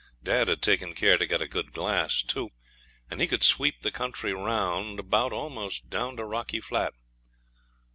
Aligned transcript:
Dad 0.23 0.47
had 0.47 0.63
taken 0.63 0.95
care 0.95 1.15
to 1.15 1.27
get 1.27 1.43
a 1.43 1.47
good 1.47 1.73
glass, 1.73 2.23
too, 2.23 2.49
and 3.11 3.21
he 3.21 3.27
could 3.27 3.43
sweep 3.43 3.83
the 3.83 3.91
country 3.91 4.33
round 4.33 4.97
about 4.99 5.31
almost 5.31 5.91
down 5.91 6.17
to 6.17 6.25
Rocky 6.25 6.59
Flat. 6.59 6.95